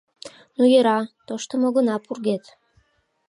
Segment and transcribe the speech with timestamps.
[0.57, 2.43] Ну йӧра, тоштым огына пургед...